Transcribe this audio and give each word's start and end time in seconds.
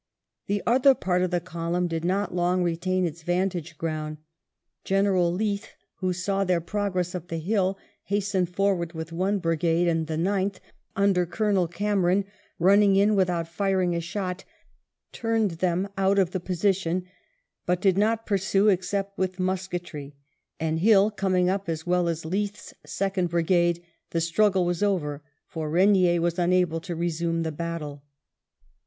The 0.47 0.63
other 0.65 0.95
part 0.95 1.21
of 1.21 1.29
the 1.29 1.39
column 1.39 1.87
did 1.87 2.03
not 2.03 2.33
long 2.33 2.63
retain 2.63 3.05
its 3.05 3.21
vantage 3.21 3.77
ground. 3.77 4.17
General 4.83 5.31
Leith, 5.31 5.75
who 5.97 6.11
saw 6.11 6.43
their 6.43 6.59
progress 6.59 7.13
up 7.13 7.27
the 7.27 7.37
hill, 7.37 7.77
hastened 8.05 8.49
forward 8.49 8.93
with 8.93 9.11
one 9.13 9.37
brigade, 9.37 9.87
and 9.87 10.07
the 10.07 10.17
Ninth, 10.17 10.59
under 10.95 11.27
Colonel 11.27 11.67
Cameron, 11.67 12.25
running 12.57 12.95
in 12.95 13.13
without 13.15 13.47
firing 13.47 13.93
a 13.95 14.01
shot, 14.01 14.43
turned 15.11 15.51
them 15.51 15.87
out 15.99 16.17
of 16.17 16.31
the 16.31 16.39
position, 16.39 17.05
but 17.67 17.79
did 17.79 17.95
not 17.95 18.25
pursue 18.25 18.69
except 18.69 19.15
with 19.19 19.39
musketry, 19.39 20.15
and 20.59 20.79
Hill 20.79 21.11
coming 21.11 21.47
up 21.47 21.69
as 21.69 21.85
well 21.85 22.07
as 22.07 22.25
Leith's 22.25 22.73
second 22.87 23.29
brigade, 23.29 23.83
the 24.09 24.19
struggle 24.19 24.65
was 24.65 24.81
over, 24.81 25.21
for 25.45 25.69
Regnier 25.69 26.19
was 26.19 26.39
unable 26.39 26.79
to 26.81 26.95
resume 26.95 27.43
the 27.43 27.51
battle. 27.51 28.01